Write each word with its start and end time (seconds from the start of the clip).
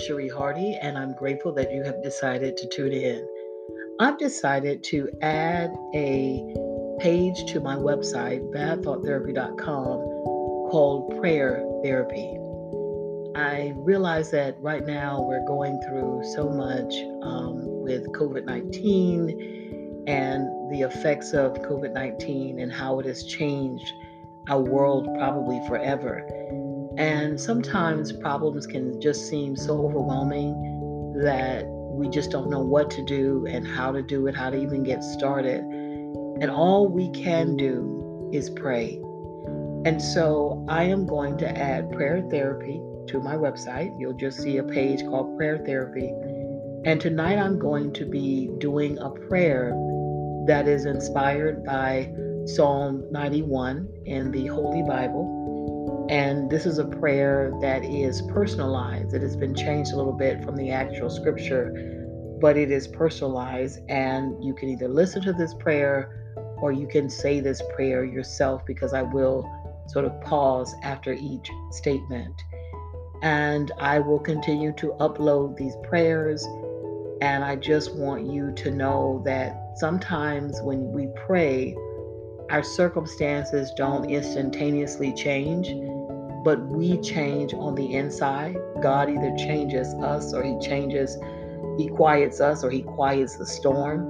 Cherie 0.00 0.28
Hardy, 0.28 0.78
and 0.80 0.96
I'm 0.96 1.12
grateful 1.14 1.52
that 1.54 1.72
you 1.72 1.82
have 1.82 2.02
decided 2.02 2.56
to 2.56 2.68
tune 2.68 2.92
in. 2.92 3.26
I've 4.00 4.18
decided 4.18 4.84
to 4.84 5.08
add 5.22 5.70
a 5.94 6.44
page 7.00 7.52
to 7.52 7.60
my 7.60 7.74
website, 7.74 8.40
badthoughttherapy.com, 8.54 9.98
called 10.70 11.20
Prayer 11.20 11.64
Therapy. 11.82 12.36
I 13.36 13.72
realize 13.76 14.30
that 14.30 14.56
right 14.60 14.86
now 14.86 15.22
we're 15.22 15.44
going 15.46 15.80
through 15.82 16.22
so 16.34 16.48
much 16.48 16.94
um, 17.22 17.62
with 17.82 18.06
COVID 18.12 18.44
19 18.44 20.04
and 20.06 20.46
the 20.70 20.82
effects 20.82 21.32
of 21.32 21.54
COVID 21.54 21.92
19 21.92 22.60
and 22.60 22.72
how 22.72 23.00
it 23.00 23.06
has 23.06 23.24
changed 23.24 23.92
our 24.48 24.60
world 24.60 25.08
probably 25.18 25.60
forever. 25.68 26.26
And 26.98 27.40
sometimes 27.40 28.10
problems 28.10 28.66
can 28.66 29.00
just 29.00 29.28
seem 29.28 29.54
so 29.54 29.86
overwhelming 29.86 31.14
that 31.22 31.64
we 31.66 32.08
just 32.08 32.32
don't 32.32 32.50
know 32.50 32.60
what 32.60 32.90
to 32.90 33.04
do 33.04 33.46
and 33.48 33.66
how 33.66 33.92
to 33.92 34.02
do 34.02 34.26
it, 34.26 34.34
how 34.34 34.50
to 34.50 34.60
even 34.60 34.82
get 34.82 35.04
started. 35.04 35.60
And 35.60 36.50
all 36.50 36.88
we 36.88 37.10
can 37.10 37.56
do 37.56 38.30
is 38.32 38.50
pray. 38.50 39.00
And 39.84 40.02
so 40.02 40.66
I 40.68 40.84
am 40.84 41.06
going 41.06 41.38
to 41.38 41.48
add 41.48 41.92
prayer 41.92 42.20
therapy 42.30 42.80
to 43.08 43.20
my 43.20 43.36
website. 43.36 43.94
You'll 43.98 44.12
just 44.12 44.40
see 44.40 44.56
a 44.58 44.64
page 44.64 45.00
called 45.02 45.36
Prayer 45.36 45.62
Therapy. 45.64 46.12
And 46.84 47.00
tonight 47.00 47.38
I'm 47.38 47.60
going 47.60 47.92
to 47.92 48.06
be 48.06 48.50
doing 48.58 48.98
a 48.98 49.10
prayer 49.10 49.70
that 50.46 50.66
is 50.66 50.84
inspired 50.84 51.64
by 51.64 52.12
Psalm 52.46 53.04
91 53.12 53.88
in 54.04 54.30
the 54.32 54.46
Holy 54.46 54.82
Bible. 54.82 55.38
And 56.08 56.48
this 56.48 56.64
is 56.64 56.78
a 56.78 56.86
prayer 56.86 57.52
that 57.60 57.84
is 57.84 58.22
personalized. 58.22 59.12
It 59.12 59.20
has 59.20 59.36
been 59.36 59.54
changed 59.54 59.92
a 59.92 59.96
little 59.96 60.12
bit 60.12 60.42
from 60.42 60.56
the 60.56 60.70
actual 60.70 61.10
scripture, 61.10 61.70
but 62.40 62.56
it 62.56 62.70
is 62.70 62.88
personalized. 62.88 63.80
And 63.90 64.42
you 64.42 64.54
can 64.54 64.70
either 64.70 64.88
listen 64.88 65.20
to 65.22 65.34
this 65.34 65.52
prayer 65.52 66.34
or 66.62 66.72
you 66.72 66.86
can 66.86 67.10
say 67.10 67.40
this 67.40 67.60
prayer 67.74 68.04
yourself 68.04 68.64
because 68.64 68.94
I 68.94 69.02
will 69.02 69.46
sort 69.88 70.06
of 70.06 70.18
pause 70.22 70.74
after 70.82 71.12
each 71.12 71.50
statement. 71.72 72.34
And 73.20 73.70
I 73.78 73.98
will 73.98 74.20
continue 74.20 74.72
to 74.78 74.94
upload 75.00 75.58
these 75.58 75.74
prayers. 75.82 76.42
And 77.20 77.44
I 77.44 77.56
just 77.56 77.94
want 77.94 78.24
you 78.24 78.52
to 78.52 78.70
know 78.70 79.22
that 79.26 79.74
sometimes 79.76 80.62
when 80.62 80.90
we 80.90 81.08
pray, 81.26 81.76
our 82.48 82.62
circumstances 82.62 83.72
don't 83.76 84.08
instantaneously 84.08 85.12
change 85.12 85.68
but 86.44 86.60
we 86.68 86.98
change 86.98 87.54
on 87.54 87.74
the 87.74 87.94
inside. 87.94 88.56
God 88.82 89.10
either 89.10 89.34
changes 89.36 89.92
us 89.94 90.32
or 90.32 90.42
He 90.42 90.58
changes, 90.60 91.16
He 91.76 91.88
quiets 91.88 92.40
us 92.40 92.64
or 92.64 92.70
He 92.70 92.82
quiets 92.82 93.36
the 93.36 93.46
storm. 93.46 94.08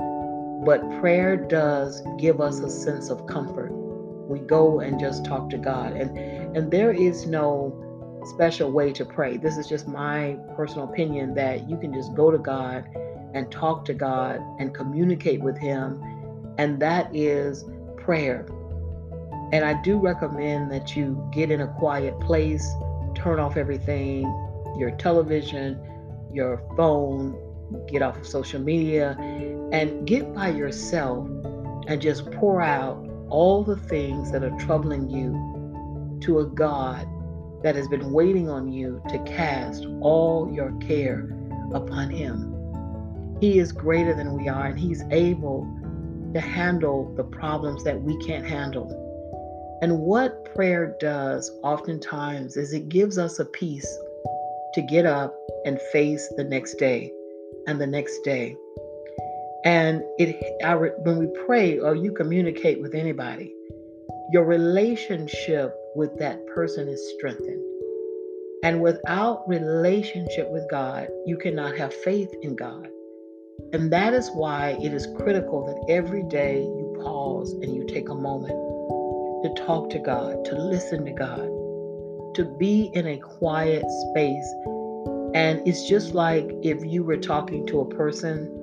But 0.64 0.80
prayer 1.00 1.36
does 1.36 2.02
give 2.18 2.40
us 2.40 2.60
a 2.60 2.70
sense 2.70 3.10
of 3.10 3.26
comfort. 3.26 3.70
We 3.72 4.40
go 4.40 4.80
and 4.80 5.00
just 5.00 5.24
talk 5.24 5.48
to 5.50 5.58
God. 5.58 5.92
And 5.92 6.18
and 6.56 6.70
there 6.70 6.92
is 6.92 7.26
no 7.26 7.84
special 8.24 8.70
way 8.70 8.92
to 8.92 9.04
pray. 9.04 9.36
This 9.36 9.56
is 9.56 9.66
just 9.66 9.86
my 9.86 10.36
personal 10.56 10.88
opinion 10.88 11.34
that 11.34 11.68
you 11.68 11.76
can 11.78 11.92
just 11.92 12.14
go 12.14 12.30
to 12.30 12.38
God 12.38 12.84
and 13.34 13.50
talk 13.50 13.84
to 13.86 13.94
God 13.94 14.40
and 14.58 14.74
communicate 14.74 15.40
with 15.40 15.56
Him. 15.56 16.02
And 16.58 16.80
that 16.80 17.14
is 17.14 17.64
prayer. 17.96 18.46
And 19.52 19.64
I 19.64 19.80
do 19.82 19.98
recommend 19.98 20.70
that 20.72 20.94
you 20.96 21.26
get 21.32 21.50
in 21.50 21.60
a 21.60 21.68
quiet 21.68 22.18
place, 22.20 22.68
turn 23.14 23.38
off 23.38 23.56
everything 23.56 24.26
your 24.78 24.92
television, 24.92 25.78
your 26.32 26.62
phone, 26.76 27.36
get 27.88 28.00
off 28.00 28.16
of 28.16 28.26
social 28.26 28.60
media, 28.60 29.16
and 29.72 30.06
get 30.06 30.32
by 30.32 30.48
yourself 30.48 31.28
and 31.88 32.00
just 32.00 32.30
pour 32.32 32.62
out 32.62 33.04
all 33.28 33.64
the 33.64 33.76
things 33.76 34.30
that 34.30 34.42
are 34.42 34.56
troubling 34.58 35.10
you 35.10 36.18
to 36.20 36.38
a 36.40 36.46
God 36.46 37.06
that 37.62 37.74
has 37.74 37.88
been 37.88 38.12
waiting 38.12 38.48
on 38.48 38.72
you 38.72 39.02
to 39.08 39.18
cast 39.24 39.84
all 40.00 40.50
your 40.52 40.72
care 40.78 41.28
upon 41.74 42.08
Him. 42.08 42.54
He 43.40 43.58
is 43.58 43.72
greater 43.72 44.14
than 44.14 44.32
we 44.32 44.48
are, 44.48 44.66
and 44.66 44.78
He's 44.78 45.02
able 45.10 45.66
to 46.34 46.40
handle 46.40 47.12
the 47.16 47.24
problems 47.24 47.84
that 47.84 48.00
we 48.00 48.16
can't 48.24 48.46
handle. 48.46 49.07
And 49.80 50.00
what 50.00 50.44
prayer 50.56 50.96
does 50.98 51.50
oftentimes 51.62 52.56
is 52.56 52.72
it 52.72 52.88
gives 52.88 53.16
us 53.16 53.38
a 53.38 53.44
peace 53.44 53.98
to 54.74 54.82
get 54.82 55.06
up 55.06 55.38
and 55.64 55.80
face 55.92 56.32
the 56.36 56.42
next 56.42 56.74
day 56.74 57.12
and 57.68 57.80
the 57.80 57.86
next 57.86 58.18
day. 58.24 58.56
And 59.64 60.02
it 60.18 60.36
our, 60.64 60.96
when 61.02 61.18
we 61.18 61.28
pray 61.46 61.78
or 61.78 61.94
you 61.94 62.12
communicate 62.12 62.80
with 62.80 62.94
anybody, 62.94 63.54
your 64.32 64.44
relationship 64.44 65.76
with 65.94 66.16
that 66.18 66.44
person 66.48 66.88
is 66.88 67.14
strengthened. 67.16 67.64
And 68.64 68.82
without 68.82 69.48
relationship 69.48 70.50
with 70.50 70.68
God, 70.68 71.06
you 71.24 71.36
cannot 71.36 71.76
have 71.76 71.94
faith 71.94 72.30
in 72.42 72.56
God. 72.56 72.88
And 73.72 73.92
that 73.92 74.12
is 74.12 74.28
why 74.30 74.76
it 74.82 74.92
is 74.92 75.06
critical 75.16 75.66
that 75.66 75.92
every 75.92 76.24
day 76.24 76.62
you 76.62 77.00
pause 77.00 77.52
and 77.52 77.74
you 77.74 77.86
take 77.86 78.08
a 78.08 78.14
moment 78.14 78.77
to 79.42 79.54
talk 79.54 79.90
to 79.90 79.98
God, 79.98 80.44
to 80.46 80.54
listen 80.56 81.04
to 81.04 81.12
God, 81.12 81.48
to 82.34 82.44
be 82.58 82.90
in 82.94 83.06
a 83.06 83.18
quiet 83.18 83.84
space. 84.10 84.54
And 85.34 85.66
it's 85.66 85.88
just 85.88 86.14
like 86.14 86.50
if 86.62 86.84
you 86.84 87.04
were 87.04 87.16
talking 87.16 87.66
to 87.66 87.80
a 87.80 87.86
person 87.86 88.54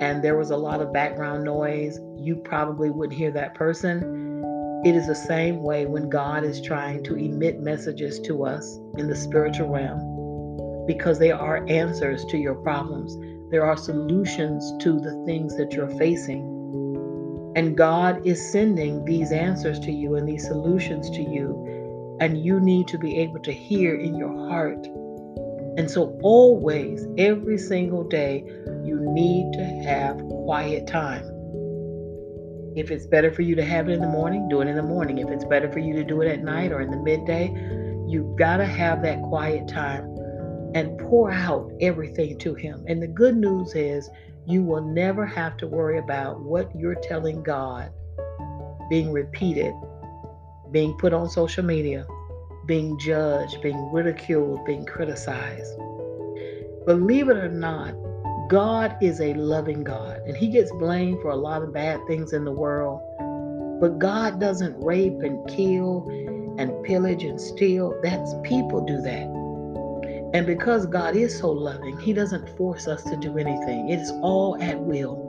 and 0.00 0.22
there 0.22 0.36
was 0.36 0.50
a 0.50 0.56
lot 0.56 0.80
of 0.80 0.92
background 0.92 1.44
noise, 1.44 2.00
you 2.16 2.36
probably 2.36 2.90
wouldn't 2.90 3.18
hear 3.18 3.30
that 3.32 3.54
person. 3.54 4.82
It 4.84 4.96
is 4.96 5.06
the 5.06 5.14
same 5.14 5.62
way 5.62 5.86
when 5.86 6.08
God 6.08 6.42
is 6.42 6.60
trying 6.60 7.04
to 7.04 7.16
emit 7.16 7.60
messages 7.60 8.18
to 8.20 8.44
us 8.44 8.78
in 8.96 9.08
the 9.08 9.16
spiritual 9.16 9.68
realm 9.68 10.86
because 10.86 11.18
there 11.18 11.36
are 11.36 11.64
answers 11.68 12.24
to 12.24 12.38
your 12.38 12.54
problems. 12.54 13.16
There 13.50 13.64
are 13.64 13.76
solutions 13.76 14.72
to 14.82 14.98
the 14.98 15.22
things 15.26 15.56
that 15.56 15.72
you're 15.72 15.96
facing. 15.98 16.59
And 17.56 17.76
God 17.76 18.26
is 18.26 18.52
sending 18.52 19.04
these 19.04 19.32
answers 19.32 19.80
to 19.80 19.92
you 19.92 20.14
and 20.14 20.28
these 20.28 20.46
solutions 20.46 21.10
to 21.10 21.22
you. 21.22 22.18
And 22.20 22.44
you 22.44 22.60
need 22.60 22.86
to 22.88 22.98
be 22.98 23.18
able 23.18 23.40
to 23.40 23.52
hear 23.52 23.94
in 23.94 24.14
your 24.14 24.48
heart. 24.48 24.86
And 25.76 25.90
so, 25.90 26.18
always, 26.22 27.06
every 27.16 27.58
single 27.58 28.04
day, 28.04 28.44
you 28.84 29.00
need 29.00 29.52
to 29.54 29.64
have 29.88 30.18
quiet 30.18 30.86
time. 30.86 31.24
If 32.76 32.90
it's 32.90 33.06
better 33.06 33.32
for 33.32 33.42
you 33.42 33.56
to 33.56 33.64
have 33.64 33.88
it 33.88 33.92
in 33.92 34.00
the 34.00 34.08
morning, 34.08 34.48
do 34.48 34.60
it 34.60 34.68
in 34.68 34.76
the 34.76 34.82
morning. 34.82 35.18
If 35.18 35.28
it's 35.28 35.44
better 35.44 35.70
for 35.72 35.78
you 35.80 35.94
to 35.94 36.04
do 36.04 36.20
it 36.20 36.28
at 36.28 36.42
night 36.42 36.70
or 36.72 36.80
in 36.80 36.90
the 36.90 36.98
midday, 36.98 37.48
you've 38.06 38.36
got 38.36 38.58
to 38.58 38.66
have 38.66 39.02
that 39.02 39.22
quiet 39.22 39.66
time 39.66 40.04
and 40.74 40.98
pour 40.98 41.32
out 41.32 41.72
everything 41.80 42.38
to 42.38 42.54
Him. 42.54 42.84
And 42.86 43.02
the 43.02 43.08
good 43.08 43.36
news 43.36 43.74
is, 43.74 44.08
you 44.50 44.62
will 44.62 44.82
never 44.82 45.24
have 45.24 45.56
to 45.58 45.66
worry 45.66 45.98
about 45.98 46.40
what 46.40 46.70
you're 46.76 46.96
telling 46.96 47.42
God 47.42 47.92
being 48.88 49.12
repeated, 49.12 49.72
being 50.72 50.92
put 50.98 51.12
on 51.12 51.30
social 51.30 51.64
media, 51.64 52.04
being 52.66 52.98
judged, 52.98 53.62
being 53.62 53.92
ridiculed, 53.92 54.64
being 54.64 54.84
criticized. 54.84 55.78
Believe 56.86 57.28
it 57.28 57.36
or 57.36 57.48
not, 57.48 57.94
God 58.48 58.96
is 59.00 59.20
a 59.20 59.32
loving 59.34 59.84
God, 59.84 60.20
and 60.26 60.36
He 60.36 60.48
gets 60.48 60.72
blamed 60.72 61.22
for 61.22 61.30
a 61.30 61.36
lot 61.36 61.62
of 61.62 61.72
bad 61.72 62.00
things 62.08 62.32
in 62.32 62.44
the 62.44 62.50
world. 62.50 63.00
But 63.80 64.00
God 64.00 64.40
doesn't 64.40 64.76
rape 64.82 65.20
and 65.22 65.48
kill 65.48 66.08
and 66.58 66.82
pillage 66.82 67.22
and 67.22 67.40
steal. 67.40 67.98
That's 68.02 68.34
people 68.42 68.84
do 68.84 69.00
that. 69.02 69.39
And 70.32 70.46
because 70.46 70.86
God 70.86 71.16
is 71.16 71.36
so 71.36 71.50
loving, 71.50 71.98
He 71.98 72.12
doesn't 72.12 72.56
force 72.56 72.86
us 72.86 73.02
to 73.04 73.16
do 73.16 73.36
anything, 73.36 73.90
it 73.90 73.98
is 73.98 74.12
all 74.22 74.60
at 74.62 74.78
will. 74.78 75.26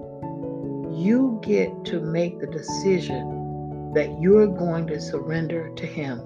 You 0.93 1.39
get 1.41 1.85
to 1.85 1.99
make 1.99 2.39
the 2.39 2.47
decision 2.47 3.91
that 3.95 4.21
you're 4.21 4.47
going 4.47 4.87
to 4.87 5.01
surrender 5.01 5.71
to 5.75 5.85
Him. 5.85 6.21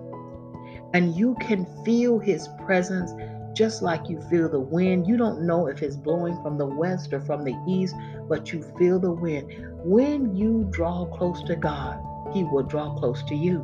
And 0.94 1.16
you 1.16 1.36
can 1.40 1.66
feel 1.86 2.20
His 2.20 2.50
presence 2.66 3.12
just 3.56 3.82
like 3.82 4.10
you 4.10 4.22
feel 4.30 4.50
the 4.50 4.60
wind. 4.60 5.08
You 5.08 5.16
don't 5.16 5.48
know 5.48 5.68
if 5.68 5.82
it's 5.82 5.96
blowing 5.96 6.42
from 6.44 6.58
the 6.58 6.66
west 6.66 7.14
or 7.14 7.22
from 7.22 7.46
the 7.46 7.56
east, 7.68 7.96
but 8.28 8.52
you 8.52 8.62
feel 8.78 9.00
the 9.00 9.12
wind. 9.12 9.50
When 9.84 10.36
you 10.36 10.68
draw 10.70 11.06
close 11.06 11.42
to 11.44 11.56
God, 11.56 11.98
He 12.34 12.44
will 12.44 12.64
draw 12.64 12.94
close 12.96 13.24
to 13.24 13.36
you. 13.36 13.60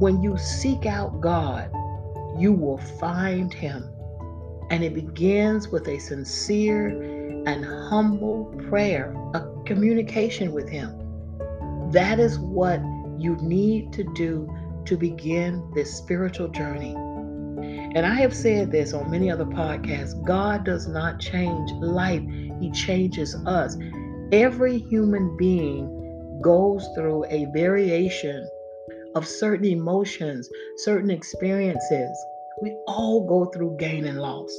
When 0.00 0.20
you 0.20 0.36
seek 0.36 0.86
out 0.86 1.20
God, 1.20 1.70
you 2.36 2.52
will 2.52 2.78
find 2.78 3.54
Him. 3.54 3.93
And 4.70 4.82
it 4.82 4.94
begins 4.94 5.68
with 5.68 5.88
a 5.88 5.98
sincere 5.98 6.88
and 7.46 7.64
humble 7.64 8.46
prayer, 8.68 9.14
a 9.34 9.46
communication 9.64 10.52
with 10.52 10.68
Him. 10.68 10.90
That 11.92 12.18
is 12.18 12.38
what 12.38 12.80
you 13.18 13.36
need 13.40 13.92
to 13.92 14.04
do 14.14 14.52
to 14.86 14.96
begin 14.96 15.70
this 15.74 15.94
spiritual 15.94 16.48
journey. 16.48 16.94
And 17.94 18.04
I 18.04 18.14
have 18.14 18.34
said 18.34 18.72
this 18.72 18.92
on 18.92 19.10
many 19.10 19.30
other 19.30 19.44
podcasts 19.44 20.20
God 20.26 20.64
does 20.64 20.88
not 20.88 21.20
change 21.20 21.70
life, 21.80 22.22
He 22.60 22.70
changes 22.72 23.36
us. 23.46 23.76
Every 24.32 24.78
human 24.78 25.36
being 25.36 26.40
goes 26.42 26.88
through 26.94 27.24
a 27.26 27.46
variation 27.54 28.48
of 29.14 29.26
certain 29.26 29.66
emotions, 29.66 30.48
certain 30.78 31.10
experiences. 31.10 32.18
We 32.64 32.74
all 32.86 33.26
go 33.26 33.44
through 33.50 33.76
gain 33.78 34.06
and 34.06 34.18
loss. 34.18 34.58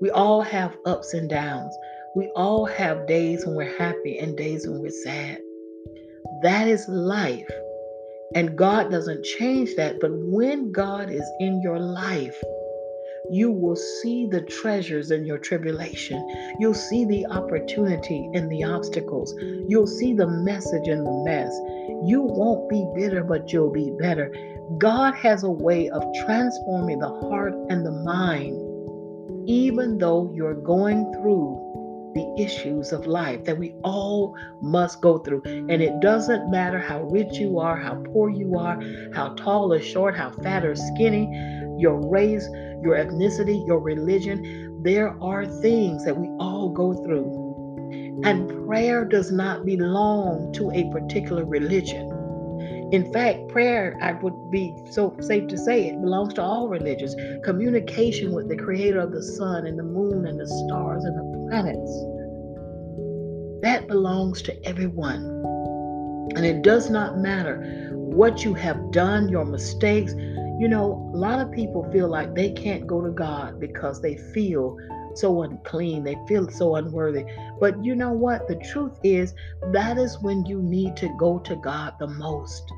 We 0.00 0.10
all 0.10 0.42
have 0.42 0.76
ups 0.84 1.14
and 1.14 1.30
downs. 1.30 1.72
We 2.16 2.26
all 2.34 2.66
have 2.66 3.06
days 3.06 3.46
when 3.46 3.54
we're 3.54 3.78
happy 3.78 4.18
and 4.18 4.36
days 4.36 4.66
when 4.66 4.80
we're 4.80 4.90
sad. 4.90 5.38
That 6.42 6.66
is 6.66 6.88
life. 6.88 7.48
And 8.34 8.58
God 8.58 8.90
doesn't 8.90 9.24
change 9.24 9.76
that. 9.76 10.00
But 10.00 10.10
when 10.12 10.72
God 10.72 11.08
is 11.08 11.22
in 11.38 11.62
your 11.62 11.78
life, 11.78 12.34
you 13.28 13.50
will 13.50 13.76
see 13.76 14.26
the 14.26 14.40
treasures 14.42 15.10
in 15.10 15.24
your 15.24 15.38
tribulation. 15.38 16.54
You'll 16.58 16.74
see 16.74 17.04
the 17.04 17.26
opportunity 17.26 18.30
in 18.32 18.48
the 18.48 18.64
obstacles. 18.64 19.34
You'll 19.68 19.86
see 19.86 20.14
the 20.14 20.26
message 20.26 20.88
in 20.88 21.04
the 21.04 21.22
mess. 21.24 21.52
You 22.06 22.22
won't 22.22 22.68
be 22.70 22.86
bitter, 22.94 23.22
but 23.22 23.52
you'll 23.52 23.72
be 23.72 23.92
better. 23.98 24.32
God 24.78 25.14
has 25.14 25.42
a 25.42 25.50
way 25.50 25.90
of 25.90 26.04
transforming 26.24 27.00
the 27.00 27.08
heart 27.08 27.54
and 27.68 27.84
the 27.84 27.90
mind, 27.90 29.48
even 29.48 29.98
though 29.98 30.32
you're 30.34 30.54
going 30.54 31.12
through 31.14 31.66
the 32.14 32.34
issues 32.42 32.92
of 32.92 33.06
life 33.06 33.44
that 33.44 33.56
we 33.56 33.74
all 33.84 34.36
must 34.60 35.00
go 35.00 35.18
through. 35.18 35.42
And 35.44 35.80
it 35.82 36.00
doesn't 36.00 36.50
matter 36.50 36.78
how 36.78 37.02
rich 37.04 37.36
you 37.36 37.58
are, 37.58 37.76
how 37.76 38.02
poor 38.12 38.30
you 38.30 38.58
are, 38.58 38.80
how 39.12 39.34
tall 39.34 39.72
or 39.72 39.80
short, 39.80 40.16
how 40.16 40.30
fat 40.30 40.64
or 40.64 40.74
skinny, 40.74 41.28
your 41.80 41.98
race, 42.08 42.46
your 42.82 42.96
ethnicity, 42.96 43.66
your 43.66 43.80
religion. 43.80 44.82
There 44.82 45.16
are 45.22 45.46
things 45.46 46.04
that 46.04 46.16
we 46.16 46.28
all 46.38 46.70
go 46.70 46.94
through. 46.94 48.20
And 48.24 48.66
prayer 48.66 49.04
does 49.04 49.32
not 49.32 49.64
belong 49.64 50.52
to 50.52 50.70
a 50.70 50.90
particular 50.92 51.44
religion. 51.44 52.08
In 52.92 53.12
fact, 53.12 53.48
prayer, 53.48 53.96
I 54.02 54.12
would 54.12 54.50
be 54.50 54.74
so 54.90 55.16
safe 55.20 55.46
to 55.48 55.56
say, 55.56 55.88
it 55.88 56.00
belongs 56.00 56.34
to 56.34 56.42
all 56.42 56.68
religions. 56.68 57.14
Communication 57.44 58.32
with 58.32 58.48
the 58.48 58.56
creator 58.56 58.98
of 58.98 59.12
the 59.12 59.22
sun 59.22 59.66
and 59.66 59.78
the 59.78 59.84
moon 59.84 60.26
and 60.26 60.40
the 60.40 60.46
stars 60.46 61.04
and 61.04 61.16
the 61.16 61.48
planets. 61.48 61.90
That 63.62 63.86
belongs 63.86 64.42
to 64.42 64.66
everyone. 64.66 65.24
And 66.36 66.44
it 66.44 66.62
does 66.62 66.90
not 66.90 67.18
matter 67.18 67.90
what 67.92 68.44
you 68.44 68.54
have 68.54 68.90
done, 68.90 69.28
your 69.28 69.44
mistakes. 69.44 70.12
You 70.60 70.68
know, 70.68 71.10
a 71.14 71.16
lot 71.16 71.40
of 71.40 71.50
people 71.50 71.90
feel 71.90 72.06
like 72.06 72.34
they 72.34 72.50
can't 72.50 72.86
go 72.86 73.00
to 73.00 73.10
God 73.10 73.58
because 73.58 74.02
they 74.02 74.18
feel 74.34 74.76
so 75.14 75.40
unclean, 75.40 76.04
they 76.04 76.18
feel 76.28 76.50
so 76.50 76.74
unworthy. 76.74 77.24
But 77.58 77.82
you 77.82 77.94
know 77.94 78.12
what? 78.12 78.46
The 78.46 78.56
truth 78.56 78.98
is, 79.02 79.32
that 79.72 79.96
is 79.96 80.18
when 80.20 80.44
you 80.44 80.60
need 80.60 80.98
to 80.98 81.08
go 81.18 81.38
to 81.38 81.56
God 81.56 81.94
the 81.98 82.08
most. 82.08 82.70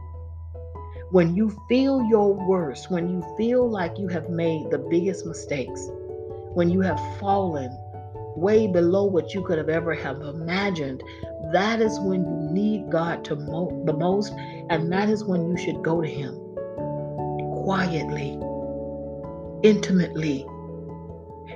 When 1.10 1.34
you 1.34 1.58
feel 1.68 2.04
your 2.04 2.32
worst, 2.32 2.88
when 2.88 3.08
you 3.08 3.20
feel 3.36 3.68
like 3.68 3.98
you 3.98 4.06
have 4.06 4.30
made 4.30 4.70
the 4.70 4.78
biggest 4.78 5.26
mistakes, 5.26 5.90
when 6.54 6.70
you 6.70 6.82
have 6.82 7.00
fallen 7.18 7.76
way 8.36 8.68
below 8.68 9.06
what 9.06 9.34
you 9.34 9.42
could 9.42 9.58
have 9.58 9.68
ever 9.68 9.92
have 9.92 10.20
imagined, 10.20 11.02
that 11.52 11.80
is 11.80 11.98
when 11.98 12.20
you 12.20 12.52
need 12.52 12.92
God 12.92 13.24
to 13.24 13.34
mo- 13.34 13.82
the 13.86 13.92
most, 13.92 14.32
and 14.70 14.92
that 14.92 15.08
is 15.08 15.24
when 15.24 15.48
you 15.48 15.56
should 15.56 15.82
go 15.82 16.00
to 16.00 16.08
Him 16.08 16.41
quietly, 17.62 18.38
intimately. 19.62 20.46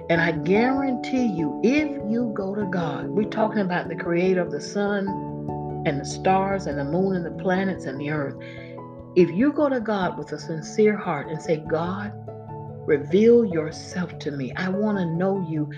And 0.08 0.20
I 0.20 0.32
guarantee 0.32 1.26
you, 1.26 1.61
if 1.64 1.88
you 2.08 2.32
go 2.35 2.55
to 2.55 2.64
God, 2.67 3.08
we're 3.08 3.29
talking 3.29 3.61
about 3.61 3.88
the 3.88 3.97
creator 3.97 4.41
of 4.41 4.50
the 4.50 4.61
sun 4.61 5.08
and 5.87 6.00
the 6.00 6.05
stars 6.05 6.67
and 6.67 6.79
the 6.79 6.85
moon 6.85 7.17
and 7.17 7.26
the 7.26 7.43
planets 7.43 7.87
and 7.87 8.00
the 8.00 8.11
earth. 8.11 8.37
If 9.17 9.31
you 9.31 9.53
go 9.53 9.69
to 9.69 9.81
God 9.81 10.17
with 10.19 10.31
a 10.32 10.38
sincere 10.38 10.97
heart 10.97 11.29
and 11.29 11.43
say, 11.43 11.56
God, 11.56 12.12
reveal 12.87 13.44
yourself 13.44 14.19
to 14.20 14.31
me. 14.31 14.53
I 14.56 14.69
want 14.69 14.99
to 14.99 15.06
know 15.06 15.44
you. 15.49 15.69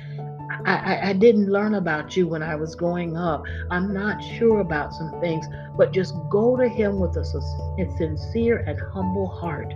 I, 0.66 0.74
I, 0.74 1.08
I, 1.10 1.12
didn't 1.12 1.50
learn 1.50 1.74
about 1.74 2.16
you 2.16 2.26
when 2.26 2.42
I 2.42 2.54
was 2.56 2.74
growing 2.74 3.16
up. 3.16 3.44
I'm 3.70 3.92
not 3.92 4.22
sure 4.22 4.60
about 4.60 4.92
some 4.92 5.20
things, 5.20 5.46
but 5.76 5.92
just 5.92 6.14
go 6.30 6.56
to 6.56 6.68
Him 6.68 6.98
with 6.98 7.16
a, 7.16 7.20
a 7.20 7.96
sincere 7.96 8.64
and 8.66 8.78
humble 8.92 9.28
heart. 9.28 9.72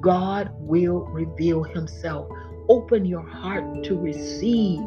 God 0.00 0.50
will 0.58 1.00
reveal 1.06 1.62
Himself. 1.62 2.28
Open 2.68 3.04
your 3.04 3.26
heart 3.26 3.84
to 3.84 3.98
receive 3.98 4.80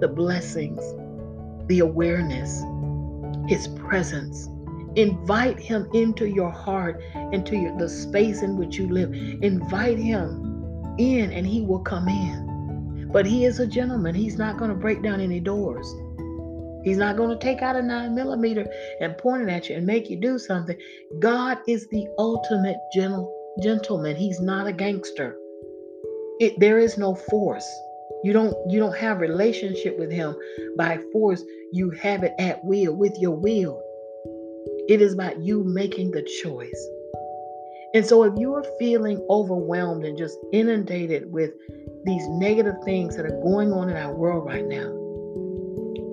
the 0.00 0.08
blessings, 0.08 0.82
the 1.68 1.80
awareness, 1.80 2.62
His 3.48 3.68
presence 3.68 4.48
Invite 4.96 5.58
him 5.58 5.88
into 5.94 6.28
your 6.28 6.50
heart, 6.50 7.00
into 7.32 7.56
your, 7.56 7.76
the 7.78 7.88
space 7.88 8.42
in 8.42 8.56
which 8.56 8.76
you 8.76 8.88
live. 8.88 9.12
Invite 9.12 9.98
him 9.98 10.96
in, 10.98 11.30
and 11.30 11.46
he 11.46 11.62
will 11.62 11.78
come 11.78 12.08
in. 12.08 13.08
But 13.12 13.24
he 13.24 13.44
is 13.44 13.60
a 13.60 13.66
gentleman. 13.66 14.14
He's 14.16 14.36
not 14.36 14.58
going 14.58 14.70
to 14.70 14.76
break 14.76 15.02
down 15.02 15.20
any 15.20 15.38
doors. 15.38 15.86
He's 16.82 16.96
not 16.96 17.16
going 17.16 17.30
to 17.30 17.38
take 17.38 17.62
out 17.62 17.76
a 17.76 17.82
nine 17.82 18.14
millimeter 18.16 18.66
and 19.00 19.16
point 19.16 19.42
it 19.42 19.48
at 19.48 19.68
you 19.68 19.76
and 19.76 19.86
make 19.86 20.10
you 20.10 20.16
do 20.16 20.38
something. 20.38 20.76
God 21.20 21.58
is 21.68 21.86
the 21.88 22.08
ultimate 22.18 22.78
gentle, 22.92 23.32
gentleman. 23.62 24.16
He's 24.16 24.40
not 24.40 24.66
a 24.66 24.72
gangster. 24.72 25.36
It, 26.40 26.58
there 26.58 26.78
is 26.78 26.98
no 26.98 27.14
force. 27.14 27.68
You 28.24 28.32
don't 28.32 28.54
you 28.68 28.78
don't 28.78 28.96
have 28.96 29.20
relationship 29.20 29.98
with 29.98 30.10
him 30.10 30.34
by 30.76 30.98
force. 31.12 31.42
You 31.72 31.90
have 31.90 32.22
it 32.24 32.32
at 32.38 32.64
will 32.64 32.94
with 32.94 33.16
your 33.18 33.36
will. 33.36 33.80
It 34.88 35.00
is 35.00 35.14
about 35.14 35.40
you 35.40 35.64
making 35.64 36.10
the 36.10 36.22
choice. 36.42 36.88
And 37.92 38.06
so, 38.06 38.22
if 38.22 38.34
you 38.38 38.54
are 38.54 38.64
feeling 38.78 39.24
overwhelmed 39.28 40.04
and 40.04 40.16
just 40.16 40.38
inundated 40.52 41.32
with 41.32 41.50
these 42.04 42.28
negative 42.28 42.76
things 42.84 43.16
that 43.16 43.26
are 43.26 43.40
going 43.42 43.72
on 43.72 43.90
in 43.90 43.96
our 43.96 44.14
world 44.14 44.46
right 44.46 44.66
now, 44.66 44.92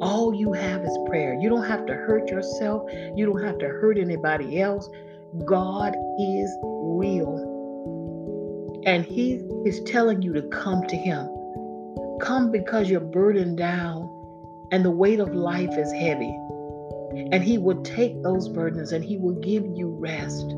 all 0.01 0.33
you 0.33 0.53
have 0.53 0.83
is 0.83 0.97
prayer. 1.07 1.37
You 1.39 1.49
don't 1.49 1.65
have 1.65 1.85
to 1.85 1.93
hurt 1.93 2.29
yourself, 2.29 2.89
you 3.15 3.25
don't 3.25 3.43
have 3.43 3.59
to 3.59 3.67
hurt 3.67 3.97
anybody 3.97 4.59
else. 4.59 4.89
God 5.45 5.95
is 6.19 6.57
real. 6.95 8.81
And 8.85 9.05
He 9.05 9.41
is 9.65 9.81
telling 9.83 10.21
you 10.21 10.33
to 10.33 10.41
come 10.43 10.83
to 10.87 10.95
Him. 10.95 11.27
Come 12.21 12.51
because 12.51 12.89
you're 12.89 12.99
burdened 12.99 13.57
down 13.57 14.09
and 14.71 14.83
the 14.83 14.91
weight 14.91 15.19
of 15.19 15.33
life 15.33 15.77
is 15.77 15.91
heavy. 15.91 16.35
And 17.31 17.43
He 17.43 17.57
will 17.57 17.81
take 17.83 18.21
those 18.23 18.49
burdens 18.49 18.91
and 18.91 19.03
He 19.03 19.17
will 19.17 19.39
give 19.41 19.65
you 19.65 19.89
rest. 19.99 20.55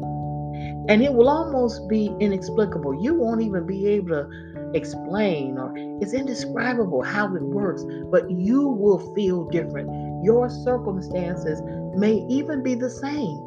And 0.89 1.03
it 1.03 1.13
will 1.13 1.29
almost 1.29 1.87
be 1.87 2.13
inexplicable. 2.19 3.03
You 3.03 3.13
won't 3.13 3.41
even 3.41 3.65
be 3.67 3.85
able 3.87 4.09
to 4.09 4.71
explain, 4.73 5.57
or 5.57 5.71
it's 6.01 6.13
indescribable 6.13 7.03
how 7.03 7.33
it 7.35 7.41
works, 7.41 7.85
but 8.11 8.29
you 8.29 8.67
will 8.67 9.13
feel 9.13 9.45
different. 9.45 9.89
Your 10.23 10.49
circumstances 10.49 11.61
may 11.95 12.25
even 12.27 12.63
be 12.63 12.75
the 12.75 12.89
same, 12.89 13.37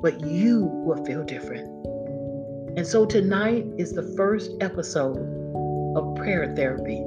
but 0.00 0.20
you 0.24 0.64
will 0.64 1.04
feel 1.04 1.24
different. 1.24 1.68
And 2.76 2.86
so 2.86 3.04
tonight 3.04 3.66
is 3.78 3.92
the 3.92 4.14
first 4.16 4.52
episode 4.60 5.18
of 5.96 6.14
prayer 6.14 6.54
therapy. 6.54 7.04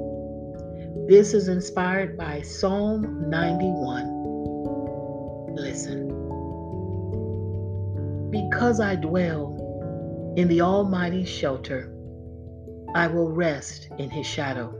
This 1.08 1.32
is 1.32 1.48
inspired 1.48 2.18
by 2.18 2.42
Psalm 2.42 3.30
91. 3.30 5.54
Listen. 5.54 6.10
Because 8.30 8.78
I 8.78 8.96
dwell 8.96 10.34
in 10.36 10.48
the 10.48 10.60
Almighty's 10.60 11.30
shelter, 11.30 11.90
I 12.94 13.06
will 13.06 13.30
rest 13.30 13.88
in 13.98 14.10
His 14.10 14.26
shadow. 14.26 14.78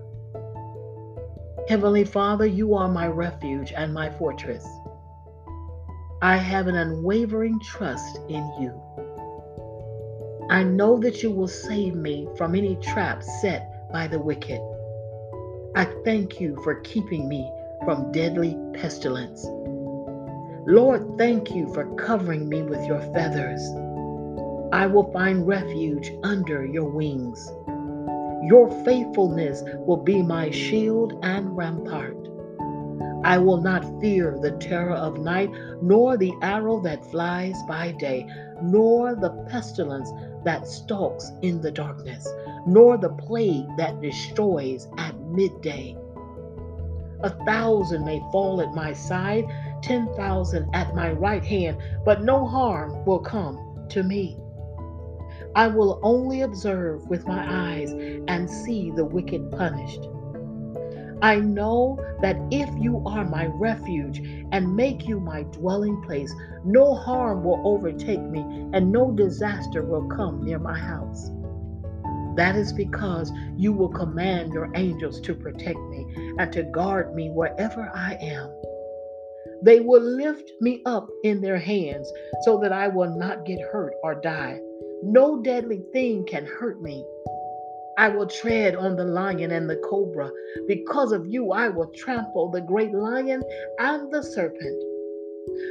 Heavenly 1.67 2.05
Father, 2.05 2.47
you 2.47 2.75
are 2.75 2.89
my 2.89 3.07
refuge 3.07 3.73
and 3.75 3.95
my 3.95 4.11
fortress. 4.11 4.67
I 6.21 6.37
have 6.37 6.67
an 6.67 6.77
unwavering 6.77 7.59
trust 7.61 8.19
in 8.29 8.45
you. 8.61 8.79
I 10.51 10.63
know 10.63 10.99
that 10.99 11.23
you 11.23 11.31
will 11.31 11.49
save 11.49 11.95
me 11.95 12.29
from 12.37 12.55
any 12.55 12.77
trap 12.77 13.23
set 13.23 13.91
by 13.91 14.07
the 14.07 14.19
wicked. 14.19 14.61
I 15.75 15.87
thank 16.05 16.41
you 16.41 16.61
for 16.63 16.81
keeping 16.81 17.29
me 17.29 17.51
from 17.85 18.13
deadly 18.13 18.57
pestilence. 18.75 19.47
Lord, 20.67 21.19
thank 21.19 21.55
you 21.55 21.73
for 21.73 21.95
covering 21.97 22.49
me 22.49 22.63
with 22.63 22.85
your 22.87 23.01
feathers. 23.13 23.63
I 24.73 24.87
will 24.87 25.11
find 25.13 25.47
refuge 25.47 26.13
under 26.23 26.65
your 26.65 26.91
wings. 26.91 27.51
Your 28.45 28.71
faithfulness 28.85 29.63
will 29.87 30.03
be 30.03 30.23
my 30.23 30.51
shield 30.51 31.19
and 31.23 31.57
rampart. 31.57 32.17
I 33.25 33.39
will 33.39 33.61
not 33.61 34.01
fear 34.01 34.39
the 34.41 34.53
terror 34.53 34.93
of 34.93 35.19
night, 35.19 35.51
nor 35.81 36.19
the 36.19 36.35
arrow 36.43 36.81
that 36.81 37.11
flies 37.11 37.57
by 37.67 37.93
day. 37.93 38.27
Nor 38.63 39.15
the 39.15 39.31
pestilence 39.49 40.11
that 40.45 40.67
stalks 40.67 41.33
in 41.43 41.61
the 41.61 41.71
darkness, 41.71 42.29
nor 42.67 42.97
the 42.97 43.11
plague 43.11 43.67
that 43.77 44.01
destroys 44.01 44.89
at 44.99 45.19
midday. 45.21 45.97
A 47.23 47.31
thousand 47.47 48.05
may 48.05 48.21
fall 48.31 48.61
at 48.61 48.75
my 48.75 48.93
side, 48.93 49.45
ten 49.83 50.13
thousand 50.15 50.69
at 50.75 50.95
my 50.95 51.13
right 51.13 51.45
hand, 51.45 51.79
but 52.05 52.23
no 52.23 52.47
harm 52.47 53.05
will 53.07 53.21
come 53.21 53.87
to 53.89 54.03
me. 54.03 54.39
I 55.55 55.69
will 55.69 56.01
only 56.03 56.43
observe 56.43 57.09
with 57.09 57.27
my 57.27 57.47
eyes 57.49 57.93
and 57.93 58.51
see 58.51 58.91
the 58.91 59.05
wicked 59.05 59.51
punished. 59.53 60.09
I 61.23 61.37
know 61.37 61.99
that 62.21 62.37
if 62.51 62.69
you 62.79 63.03
are 63.07 63.25
my 63.25 63.47
refuge 63.47 64.19
and 64.53 64.77
make 64.77 65.07
you 65.07 65.21
my 65.21 65.43
dwelling 65.45 66.03
place, 66.03 66.33
no 66.65 66.95
harm 66.95 67.45
will 67.45 67.63
overtake 67.65 68.23
me 68.23 68.41
and 68.73 68.91
no 68.91 69.11
disaster 69.11 69.83
will 69.83 70.09
come 70.09 70.43
near 70.43 70.59
my 70.59 70.79
house. 70.79 71.31
That 72.37 72.57
is 72.57 72.73
because 72.73 73.31
you 73.57 73.73
will 73.73 73.89
command 73.89 74.53
your 74.53 74.71
angels 74.75 75.21
to 75.21 75.35
protect 75.35 75.79
me 75.79 76.07
and 76.39 76.53
to 76.53 76.65
guard 76.65 77.15
me 77.15 77.31
wherever 77.31 77.91
I 77.95 78.15
am. 78.21 78.51
They 79.63 79.81
will 79.81 80.03
lift 80.03 80.51
me 80.61 80.83
up 80.85 81.09
in 81.23 81.41
their 81.41 81.59
hands 81.59 82.13
so 82.43 82.59
that 82.61 82.73
I 82.73 82.89
will 82.89 83.17
not 83.17 83.47
get 83.47 83.61
hurt 83.61 83.95
or 84.03 84.17
die. 84.17 84.61
No 85.03 85.41
deadly 85.41 85.85
thing 85.93 86.27
can 86.27 86.45
hurt 86.45 86.83
me. 86.83 87.05
I 87.97 88.09
will 88.09 88.27
tread 88.27 88.75
on 88.75 88.97
the 88.97 89.05
lion 89.05 89.53
and 89.53 89.71
the 89.71 89.77
cobra. 89.77 90.31
Because 90.67 91.13
of 91.13 91.27
you, 91.27 91.53
I 91.53 91.69
will 91.69 91.93
trample 91.95 92.51
the 92.51 92.61
great 92.61 92.93
lion 92.93 93.43
and 93.79 94.13
the 94.13 94.23
serpent. 94.23 94.83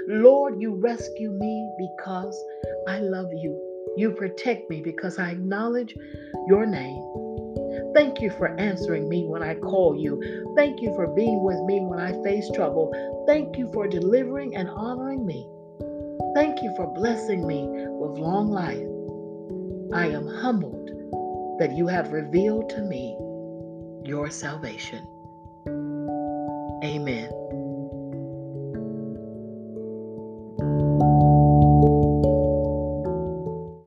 Lord, 0.07 0.61
you 0.61 0.75
rescue 0.75 1.31
me 1.31 1.69
because 1.77 2.41
I 2.87 2.99
love 2.99 3.31
you. 3.33 3.59
You 3.97 4.11
protect 4.11 4.69
me 4.69 4.81
because 4.81 5.19
I 5.19 5.31
acknowledge 5.31 5.95
your 6.47 6.65
name. 6.65 7.03
Thank 7.93 8.21
you 8.21 8.31
for 8.31 8.57
answering 8.59 9.09
me 9.09 9.25
when 9.25 9.43
I 9.43 9.55
call 9.55 9.97
you. 9.97 10.53
Thank 10.55 10.81
you 10.81 10.93
for 10.95 11.07
being 11.07 11.43
with 11.43 11.59
me 11.63 11.81
when 11.81 11.99
I 11.99 12.13
face 12.23 12.49
trouble. 12.51 12.91
Thank 13.27 13.57
you 13.57 13.69
for 13.73 13.87
delivering 13.87 14.55
and 14.55 14.69
honoring 14.69 15.25
me. 15.25 15.47
Thank 16.35 16.63
you 16.63 16.73
for 16.75 16.87
blessing 16.93 17.45
me 17.45 17.67
with 17.67 18.17
long 18.17 18.49
life. 18.49 18.87
I 19.93 20.07
am 20.07 20.27
humbled 20.27 20.92
that 21.59 21.71
you 21.71 21.87
have 21.87 22.11
revealed 22.11 22.69
to 22.69 22.81
me 22.81 23.17
your 24.03 24.29
salvation. 24.29 25.07
Amen. 26.83 27.29